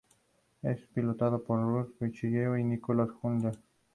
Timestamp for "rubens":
1.61-1.89